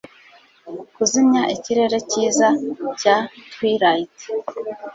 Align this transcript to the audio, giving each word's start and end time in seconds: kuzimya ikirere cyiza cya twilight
kuzimya 0.95 1.41
ikirere 1.55 1.97
cyiza 2.09 2.47
cya 2.99 3.15
twilight 3.51 4.15